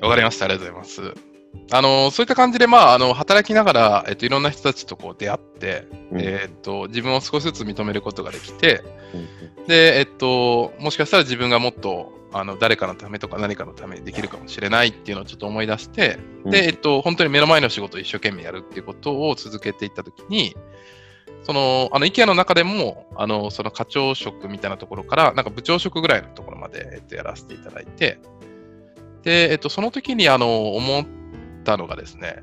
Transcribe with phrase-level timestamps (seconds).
[0.00, 0.44] わかりました。
[0.44, 1.28] ありがとうございます。
[1.70, 8.82] あの、そういった感じで、まあ、あの、働きながら、えっと、いろんな人たちとこう出会って、うんえっと、自分を少しずつ認めることができて、
[9.14, 9.18] う
[9.64, 20.56] んで、えっと、もしかしたら自分がもっと、あの、誰かのためとか何かのためにできるかもしれないっていうのをちょっと思い出して、うんで、えっと、本当に目の前の仕事を一生懸命やるっていうことを続けていったときに、
[21.42, 28.18] その、あの、IKEA の中でも、あの、その課長職みたいなところから、なんか部長職ぐらいのところまで、えっと、やらせていただいて、
[29.22, 31.06] で、えっと、その時に、あの、思っ
[31.64, 32.42] たのがですね、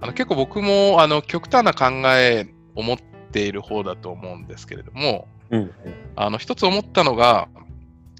[0.00, 2.98] あの、結構僕も、あの、極端な考えを持っ
[3.32, 5.70] ている方だと思うんですけれども、うん。
[6.16, 7.48] あの、一つ思ったのが、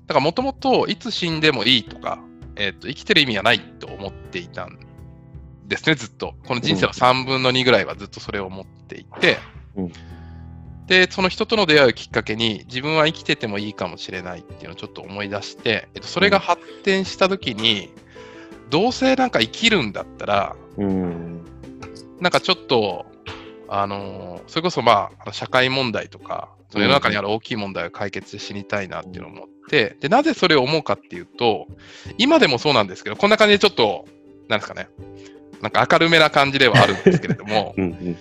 [0.06, 2.18] だからもともといつ死んでもいいとか、
[2.56, 4.78] えっと、生きてる意味はないと思っていたん
[5.66, 6.34] ですね、ずっと。
[6.46, 9.38] この人生の3分の2ぐらいはずっとそれを思っていて、
[9.76, 9.92] うん
[10.90, 17.90] で、その人との出会いをきっかけに、自分は生きててもいいかもしれないっていうのをちょっと思い出して、えっと、それが発展したときに、
[18.70, 21.45] どうせなんか生きるんだったら、うん。
[22.20, 23.06] なんかちょっと、
[23.68, 31.68] あのーそれこそまあ社会問題とか、その世の中にある大きい問題を解決して死にたいなっていうのを思って、で、なぜそれを思うかっていうと、
[32.18, 34.06] 今でもそうなんですけど、こんな感じでちょっと、
[34.48, 34.88] なんですかね、
[35.62, 38.18] なんか明るめな感じではあるんですけれども、 うんうん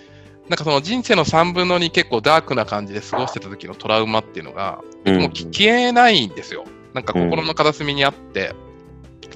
[0.50, 5.20] なんかその人生の3分の2結構ダークな感じで過ごしてた時のトラウマっていうのが、うん。
[5.20, 6.64] もうき消えないんですよ。
[6.92, 8.52] なんか心の片隅にあって、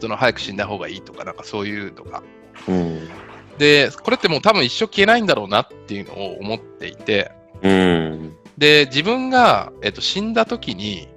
[0.00, 2.24] その早く死んだ方がいいとか、なんかそういうのが。
[2.66, 3.08] うん。
[3.58, 7.30] で、これってもう多分一生消えないんだろうなっていうのを思っていて、
[7.62, 8.36] うん。
[8.58, 11.08] で、自分が、えっと、死んだ時に、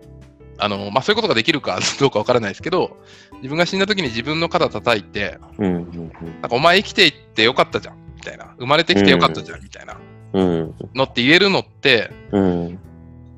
[0.60, 2.98] あの、まあ、そういうことができるかどうかわからないですけど、
[3.38, 6.12] 自分が死んだ時に自分の肩叩いて、なん
[6.44, 8.56] かお前生きていってよかったじゃん、みたいな。
[8.60, 9.98] 生まれてきてよかったじゃん、みたいな。
[10.34, 10.76] うん。
[10.94, 12.80] のって言えるのって、うん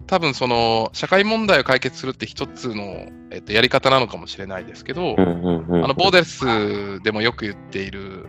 [0.07, 8.25] 多分その、社会問題を解決するって一つの、えっと、やり方なのかもしれないですけど、あの、ボーデスでもよく言っている、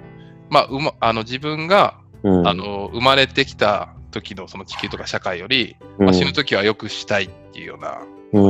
[0.50, 2.46] まあ、うま、あの、自分が、うん。
[2.46, 8.02] あの、生まれてきた時のその地球とか社会より、まあ、死ぬ時は良くしたいっていうような、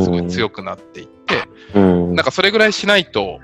[0.02, 1.44] すごい強くなっていって、
[1.74, 2.14] うん。
[2.16, 3.38] なんかそれぐらいしないと、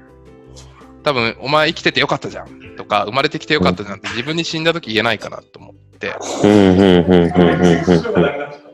[1.06, 2.74] 多分、お前生きててよかったじゃん。
[2.76, 6.08] とか、生まれてきてよかったじゃんって自分に死んだ時言えないかなと思って、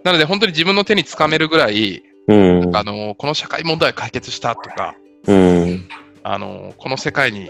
[0.03, 2.75] なので本当に自分の手につかめるぐらい、うん。
[2.75, 5.87] あの、この社会問題を解決したとか、うん。
[6.22, 7.48] あの、この世界に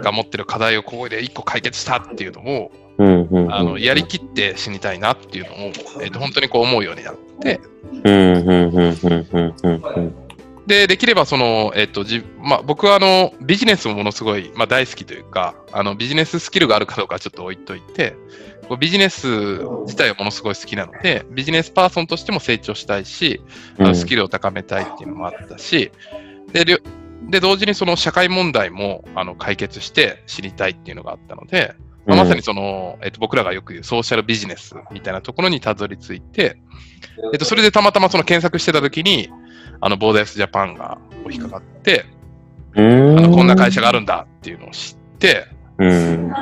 [0.00, 7.58] が持ってる課題をここで一個解決したっていうのを、うんうんあの、やりきって死にたいなっていうのを、えっと、本当にこう思うようになって、
[10.66, 18.16] で、できればその、えっと、じまあ、僕はあの、ビジネスもものすごい、まあ、大好きというか、あの、ビジネススキルがあるかどうかはちょっと置いといて、
[18.78, 19.26] ビジネス
[19.82, 23.40] 自体はものすごい好きなので、ビジネスパーソンとしても成長したいし、
[23.78, 25.90] あのスキルを高めたいっていうのもあったし、
[26.52, 31.74] で、で同時にその社会問題もあの解決して知りたいっていうのがあったので、
[32.06, 36.60] まあまさにその、えっと、僕らがよく言うソーシャルビジネスみたいなところにたどり着いて、
[37.32, 39.28] えっと、それでたまたまその検索してた時に、
[39.80, 40.98] あの、ボーダースジャパンが
[41.30, 42.04] 引っかかって、
[42.76, 45.46] あのこんな会社があるんだっていうのを知って、
[45.78, 46.32] うん。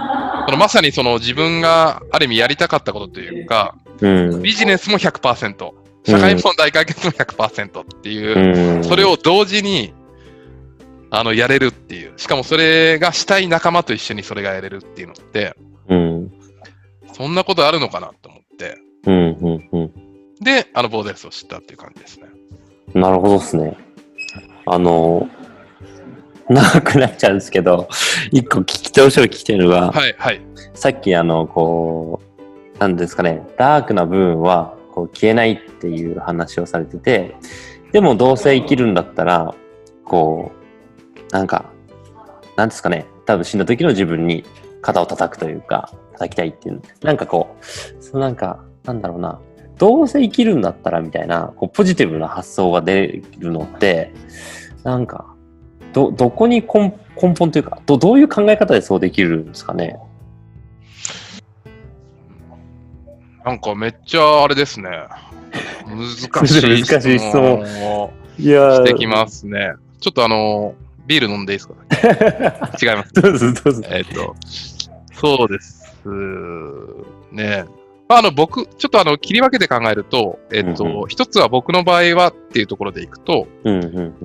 [0.47, 4.43] そのまさにその自分がある意味やりたかったことというか、うん。
[4.43, 5.73] ビジネスも100%、
[6.05, 8.85] 社会問題解決も100%っていう、うん。
[8.85, 9.95] それを同時に、
[11.11, 12.13] あの、やれるっていう。
[12.17, 15.55] しかもそれがしたい仲間と一緒にそれがやれるっていうのって、
[15.89, 16.33] うん。
[17.13, 19.93] そんなことあるのかなと思って、うんうんうん。
[20.41, 22.28] で、あの、ボーデルスを知ったっていう感じですね。
[22.95, 23.77] なるほどですね。
[24.67, 25.29] あの、
[26.49, 27.89] 長くなっちゃうんですけど、
[28.33, 30.41] 一個聞きどうしても聞きたいのが、はい、はい。
[30.75, 32.21] さっきあの、こ
[32.77, 37.37] う、なんですかね、ダークな部分はこう消えないっていう話をされてて、
[37.93, 39.55] でもどうせ生きるんだったら、
[40.05, 41.71] こう、なんか、
[42.57, 44.45] なんですかね、多分死んだ時の自分に
[44.81, 49.41] 肩を叩くというか、叩きたいっていう、なんかこう、そのなんか、なんだろうな、
[49.79, 54.13] どうせ生きるんだったらみたいな、こうポジティブな発想が出るのって、
[54.85, 55.35] なんか、
[55.93, 59.99] ど、どこに根根本というか、ど、どういう考え方でそうできるんですかね？
[63.45, 64.89] なんかめっちゃあれですね。
[65.87, 67.63] 難しい 難しい質問
[67.95, 69.73] をいやしてきますね。
[70.01, 70.75] ちょっとあの、
[71.07, 71.75] ビール飲んでいいですか？
[72.83, 73.13] 違います。
[73.15, 73.83] どうぞどうぞ。
[73.89, 74.37] えっ、と、
[75.15, 75.97] そうです
[77.33, 77.65] ね。
[78.09, 83.47] まあ、あの、僕、ちょっとあの、切り分けて考えると、えっ、と、一つは僕の場合はっていうところでいくと。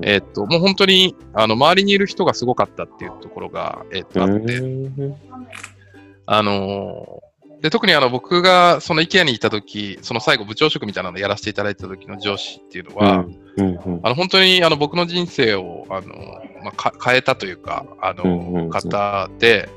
[0.01, 4.61] えっ、と、もう本当に、あの、周りにいる人がすごかったっていうところが、えっ、と、あって、
[6.25, 7.33] あのー
[7.63, 13.25] で、特にあの僕がその IKEA にいた時、その最後部長職みたいなのやらせていただいた時の上司っていうのは、
[14.03, 16.07] あの本当にあの僕の人生をあの、
[16.61, 19.69] まあ、か変えたというか、あの、方で、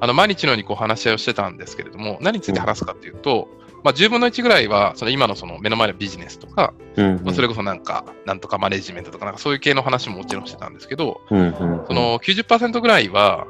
[0.00, 3.48] あの毎日のようにこう話し合いをしてたんですけれども、何について話すかっていうと、
[3.82, 11.54] まあ、10分の1ぐらいは、その今のその目の前のビジネスとか、うんまあ、それこそなんか、なんとかマネジメントとか、なんかそういう系の話ももちろんしてたんですけど、うんうん
[11.86, 13.46] その90%ぐらいは、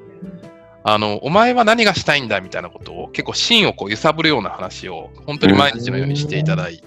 [0.84, 6.84] あの、お前は何がしたいんだみたいなことを結構芯をこう揺さぶるような話を本当に毎日のようにしていただい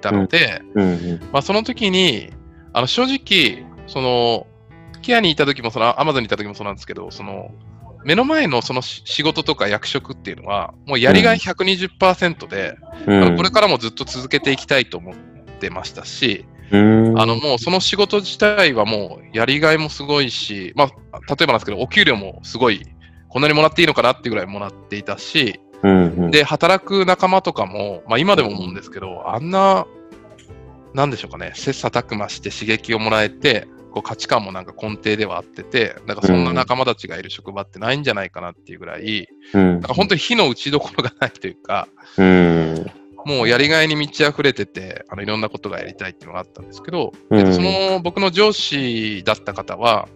[0.00, 2.30] たので、うんうんまあその時に、
[2.72, 4.46] あの正直、その、
[5.00, 7.50] ケアにいた時も、そのアマゾンにいた時もそうなんですけど、その、
[8.04, 12.76] 目の前のそのし仕事とか役職っていうのは、もうやりがい120%で、
[13.06, 13.36] うん。
[13.36, 15.14] これからもずっと続けていきたいと思っ
[15.60, 17.20] てましたし、うん。
[17.20, 22.82] あのもうその仕事自体はもうやりがいもすごいし、まあ、例えばなんですけど、お給料もすごい、
[23.28, 26.30] こんなにもらっていいのかなっていうぐらいもらっていたし、うんうん。
[26.30, 29.86] で、働く仲間とかも、まあ今でも思うんですけど、あんな、
[30.94, 39.70] なんでしょうかね、切磋琢磨して刺激をもらえて、こう価値観もなんか根底ではあってて、なんかそんな仲間たちがいる職場ってないんじゃないかなっていうぐらい、うん。
[39.72, 42.86] なんか本当に火の打ちどころがないというか、うん。
[43.24, 47.38] もうやりがいに満ち溢れてて、あのいろんなことがやりたいっていうのがあったんですけど、うん。
[47.38, 50.08] えっとその僕の上司だった方は、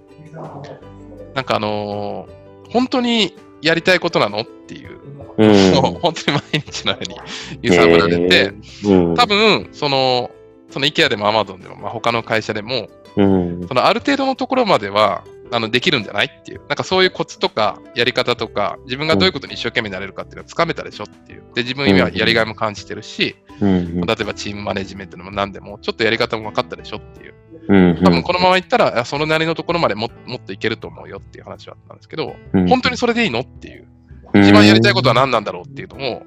[1.35, 4.99] なんかあのー本当にやりたいことなのっていう、
[5.39, 5.73] うん。
[6.01, 7.17] 本当に毎日のように
[7.63, 8.53] 揺さぶられて、
[8.85, 9.15] うん。
[9.15, 10.31] 多分、その、
[10.71, 16.61] その IKEA でも Amazon でも、まあ、他の会社でも、うんそのある程度のところまでは、あの、できるんじゃないっていう。
[16.69, 21.45] なんかそういうコツとか、やり方とか、自分がどういうことに一生懸命になれるかっていうのはつかめたでしょっていう。
[21.55, 27.35] で、自分今やりがいも感じてるし、うん例えばチームマネジメントでも何でも、ちょっとやり方も分かったでしょっていう。
[27.69, 33.87] うん多分このままいったら、あそのなりのところまでももっといけると思うよっていう話はあったんですけど、うん本当にそれでいいのっていう。
[34.35, 36.23] 一番やりたいことは何なんだろうっていうのを、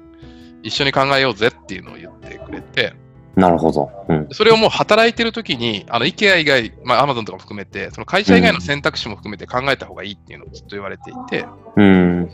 [0.62, 2.94] 一緒に考えようぜっていうのを言ってくれて、
[3.40, 3.90] なるほど。
[4.08, 4.28] うん。
[4.30, 11.46] それをもう働いてる時に、あの、IKEA 以外、まあ、Amazon とかも含めて、その会社以外の選択肢も含めて考えた方がいいっていうのをずっと言われていて、
[11.76, 12.30] うん。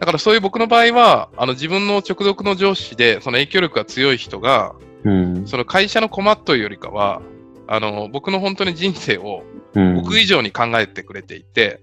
[0.00, 4.74] だからそういう僕の場合は、あの、自分の直属の上司で、その影響力が強い人が、
[5.04, 5.46] うん。
[5.46, 7.22] その会社の困っというよりかは、
[7.66, 9.44] あの、僕の本当に人生を
[9.74, 9.94] うん。
[9.96, 11.80] 僕以上に考えてくれていて、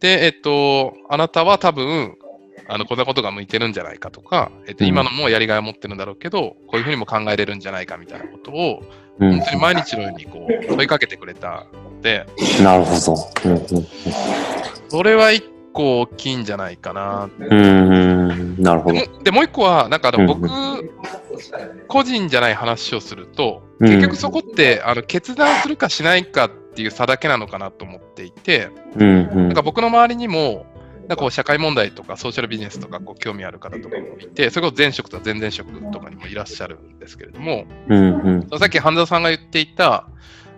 [0.00, 2.16] で、えっと、あなたは多分、
[2.70, 4.88] あの、こんなことが向いてるんじゃないかとか、えっと、うん。
[4.88, 8.82] 今のもやりがいを持ってるんだろうけど、こういうふうにも考えれるんじゃないかみたいなことを、
[9.18, 9.32] うん。
[9.38, 12.26] 本当に毎日のようにこう問いかけてくれたので、
[12.62, 13.50] なるほど。
[13.50, 13.66] うん
[14.88, 17.30] それは一個大きいんじゃないかな。
[17.38, 18.62] うんうん。
[18.62, 19.22] なるほど。
[19.22, 19.30] で。
[19.30, 20.26] もう一個は、なんかあのうん。
[20.26, 20.48] 僕、
[21.86, 23.88] 個人じゃない話をすると、うん。
[23.88, 29.46] 結局そこってあの決断するかしないかっていう差だけなのかなと思っていて、うんうん。
[29.46, 30.66] なんか僕の周りにも、
[31.10, 38.58] なんかこう社会問題とかソーシャルビジネスとかこう興味ある方とかもいて、それこそ前職とか前々職とかにもいらっしゃるんですけれども、うんうん。
[38.60, 40.06] さっき半沢さんが言っていた、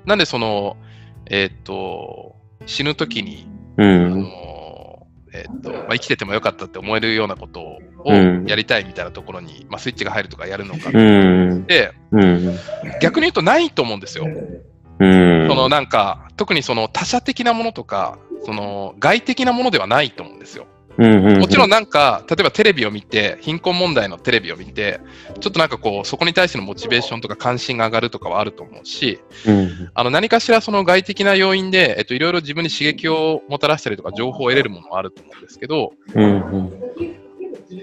[0.05, 0.77] なんでその、
[1.25, 8.45] えーっと、死ぬ時に、うあんのえーっとまあ、生きててもよかったって思えるようなことをうん。
[8.45, 10.91] やりたいみたいなところに、まあ、スイッチが入るとかやるのか。
[10.91, 11.55] うな。
[11.55, 11.65] ん。
[11.65, 12.59] で、うん。
[13.01, 14.27] 逆に言うとないと思うんですよ。
[14.27, 15.49] うん。
[15.49, 20.67] そのなんか、特にその他者的なものとか、その外的なものではないと思うんですよ。
[20.99, 25.01] もちろんなんか、例えばテレビを見て、貧困問題のテレビを見て、
[25.41, 36.73] ちょっとなんかこう、そこに対してのモチベーションとか関心が上がるとかはあると思うし、うんあの何かしらその外的な要因で、えっと、いろいろ自分に刺激をもたらしたりとか、情報を得れるものはあると思うんですけど、うんうん。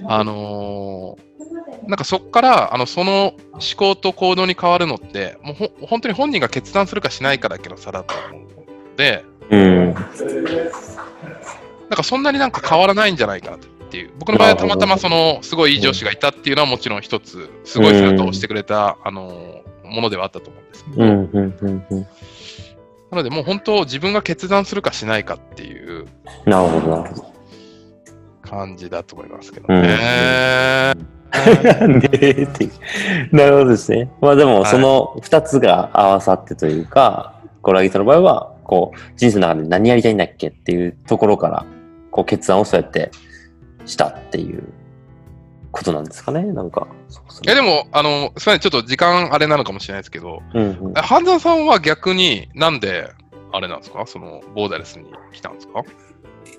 [0.08, 1.30] あのー
[1.88, 8.42] なんかそこから、あの、その思考と行動に変わるのって、もうほ本当に本人が決断するかしないかだけの差だと思う
[8.92, 9.94] ので、うん
[11.90, 14.12] なんかそんなになんか変わらないんじゃないかなっていう。
[14.20, 22.08] 僕の場合はたまたまその、すごいいい上司がいたっていうのはもちろん一つ、すごい背中を押してくれた、あの、ものではあったと思うんですけど、うんうんうんうん
[23.10, 26.06] なのでもう本当自分が決断するかしないかっていう
[26.46, 27.34] なるほど、なるほど。
[28.44, 30.94] 感じだと思いますけどうん ね。
[31.32, 34.12] なんでっていうなるほどですね。
[34.22, 41.66] まあでも、はいその二つが合わさってというか、コラギさんの場合は、こう、人生の中で何やりたいんだっけっていうところから、
[42.12, 43.10] こう、決断をそうやって
[43.88, 44.64] したっていう
[45.72, 46.44] ことなんですかね。
[46.44, 46.88] なんか、
[47.44, 50.94] いやでも、あの、すみません、ちょっと時間あれなのかもしれないですけど、うんうん。
[50.96, 53.10] え半沢さんは逆になんで、
[53.52, 54.06] あれなんですか？
[54.06, 55.84] その、ボーダレスに来たんですか？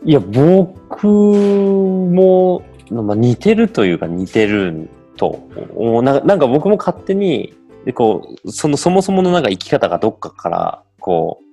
[0.05, 5.39] いや、僕も、まあ、似てるというか似てると
[6.03, 11.45] ななんか僕も勝手にでこうそのそもそものなんか生き方がどっかからこう、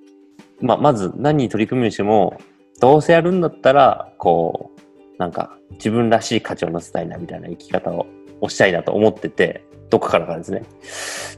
[0.60, 2.38] まあ、まず何に取り組むにしても
[2.80, 8.06] どうせやるんだったらこうなんか自分らしい価値を乗せたいなみたいな生き方を
[8.40, 10.62] をしたいなと思ってて、どこからかですね。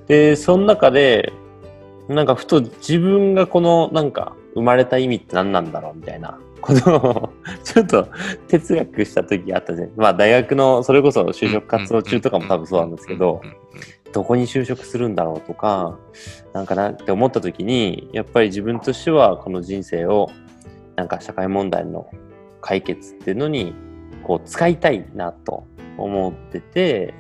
[0.07, 1.33] で、その中で、
[2.09, 7.33] なんかふと自分がこのなんか生まれた意味って何なんだろうみたいなことを
[7.65, 8.09] ちょっと
[8.49, 9.93] 哲学した時あったじゃん。
[9.97, 13.41] まあ大学のそれこそ就職活動中とかも多分そうなんですけど、
[14.13, 15.99] どこに就職するんだろうとか、
[16.53, 20.31] なんかなって思った時に、やっぱり自分としてはこの人生を
[20.97, 22.11] なんか社会問題の
[22.61, 23.75] 解決っていうのに
[24.25, 25.65] こう使いたいなと
[25.97, 27.15] 思ってて、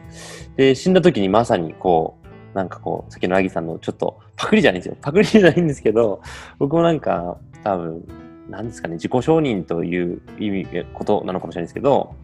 [0.56, 4.96] で、死んだ時にまさにこう、なんかこう、さっきのアギさんのちょっとパクリじゃないんですよ。
[5.00, 6.20] パクリじゃないんですけど、
[6.58, 8.04] 僕もなんか多分、
[8.48, 12.14] なんですかね、自己承認という意味、ことなのかもしれないですけど、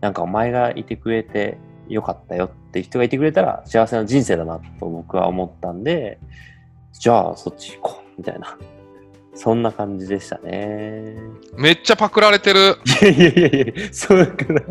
[0.00, 6.18] なんかお前がいてくれてよかったよっていう人がいてくれたら幸せな人生だなと僕は思ったんで、
[6.92, 8.56] じゃあそっち行こうみたいな。
[9.36, 11.16] そんな感じでしたね。
[11.56, 12.76] めっちゃパクられてる。
[13.02, 14.62] いやいやいやいや、そうだから、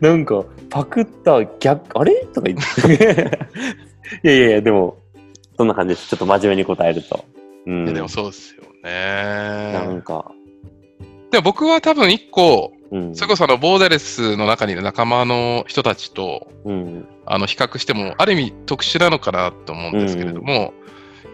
[0.00, 2.26] なんか、パクった逆、あれ？
[2.34, 3.38] とか言って。
[4.24, 4.98] いやいやいや、でも、
[5.56, 6.08] そんな感じです。
[6.08, 7.24] ちょっと真面目に答えると。
[7.66, 7.94] うん。
[7.94, 9.72] でもそうですよね。
[9.72, 10.32] なんか、
[11.30, 13.14] でも僕は多分一個、うん。
[13.14, 17.08] それこそあのボーダレスの中にいる仲間の人たちとうん。
[17.30, 20.72] あの比較しても、ある意味特殊なのかなと思うんですけれども、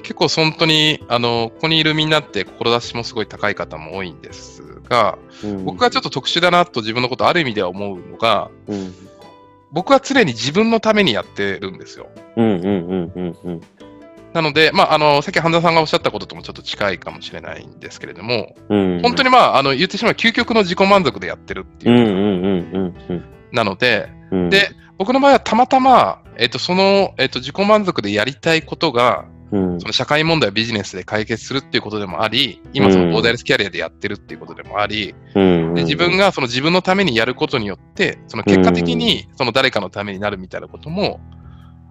[0.02, 8.94] 結構本当にあのここにいるみんなって志もすごい高い方も多いんですが、うん僕がちょっと特殊だなと自分のことある意味では思うのが、うん。
[9.73, 12.08] 僕は常に自分のためにやってるんですよ。
[14.35, 14.43] うんうんうんうんうん。
[14.43, 19.00] なので、まあ、あの、さっき半田さんがおっしゃったことともちょっと近いかもしれないんですけれども、うん。
[19.03, 21.97] 本当にまあ、あの、言ってしまう究極の自己満足でやってるっていう。
[21.97, 24.50] うんうんうんうんなので、うん。
[24.50, 35.75] で、僕の場合はたまたま、えっと、その、えっと、自己満足でやりたいことが、うんその社会問題をビジネスで解決するっていうことでもあり、今そのボーダーレスキャリアでやってるっていうことでもあり、うん。
[35.75, 41.21] で自分がその自分のためにやることによって、その結果的にその誰かのためになるみたいなことも、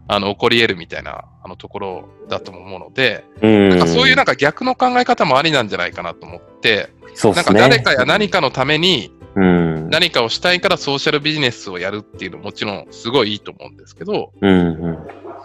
[0.08, 6.90] あの、起こり得るみたいな、あの、ところだとも思うので、うん、なんかそういうなんか逆の考え方もありなんじゃないかなと思って、
[7.24, 7.54] なんか。
[7.54, 9.90] 誰かや何かのためにうん。
[9.90, 14.54] 何かをしたいからソーシャルビジネスをやるっていうのももちろんすごいいいと思うんですけど、うんう
[14.92, 14.98] ん。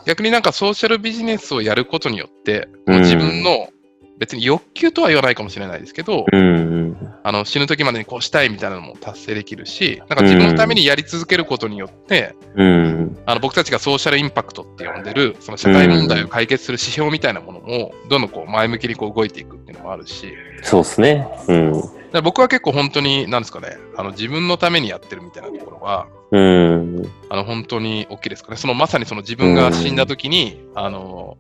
[0.07, 3.69] 逆になんかソーシャルビジネスをやることによって、うんもう自分の
[4.19, 6.43] 別に欲求とは言わないかもしれないですけど、うんう
[6.91, 7.15] ん。
[7.23, 13.19] あの死ぬ時までにこうしたいみたいなのも達成できるし、なんか自分のためにやり続けることによって、うん。
[13.27, 20.33] あの僕たちがソーシャルインパクトって呼んでる、その社会問題を解決する指標みたいなものも、どんどんこう前向きにこう動いていくっていうのもあるし、
[20.63, 21.29] そうっすね。
[21.47, 21.73] うん。
[22.13, 27.09] だ僕は結構本当に、なんですかね、あの自分のためにやってるみたいなところは、うん。
[27.31, 28.57] あの本当に大きいですかね。
[28.57, 31.39] そのまさにその自分が死んだ時に、あの、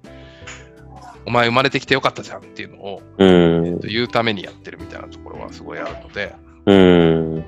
[1.28, 3.80] お前生まれてきてよかったじゃんっていうのをうん。
[3.80, 7.44] 言うためにやってるみたいなところはすごいあるので、うん。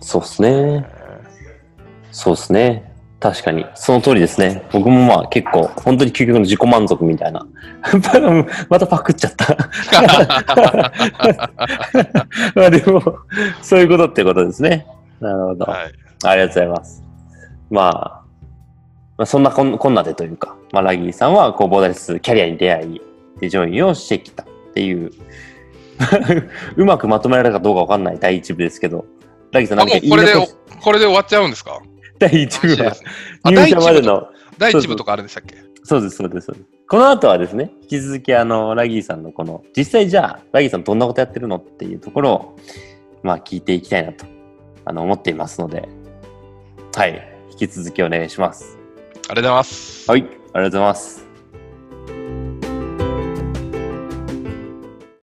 [0.00, 0.86] そうっすね。
[2.12, 2.94] そうですね。
[3.20, 3.66] 確かに。
[3.74, 4.66] その通りですね。
[4.72, 7.46] 僕もまあ結構、本当に究極の自己満足みたいな。
[8.70, 9.54] またパクっちゃった。
[12.54, 13.18] まあでも、
[13.60, 14.86] そういうことってことですね。
[15.20, 15.66] なるほど。
[15.66, 15.92] はい。
[16.24, 17.04] ありがとうございます。
[17.70, 18.19] まあ、
[19.20, 23.02] まあ、そんなこんこんなでというか、まあ、ラギーさんはこうボーダレスキャリアに出会い、
[23.38, 25.10] でジョインをしてきたっていう、
[26.76, 29.04] うまくまとめられたかどうかわかんない第一部ですけど、
[29.52, 30.32] ラギーさんあ、何かこれで
[30.82, 31.82] これで終わっちゃうんですか？
[32.18, 32.96] 第一部は。
[33.44, 35.56] 入社まで第一部との、第一部とかあるんでしたっけ？
[35.84, 36.46] そうです、そうです。
[36.46, 36.66] そうです。
[36.88, 42.56] この後はですね、引き続きあの、ラギーさんのこの、実際じゃあ、ラギーさんどんなことやってるのっていうところを、
[43.22, 44.24] まあ聞いていきたいなと、
[44.86, 45.86] あの、思っていますので、
[46.96, 48.79] はい、引き続きお願いします。
[49.30, 50.10] ありがとうございます。
[50.10, 51.29] はい、ありがとうございます。